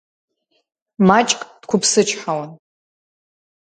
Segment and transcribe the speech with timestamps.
[1.07, 2.51] Маҷк дқәыԥсычҳауан.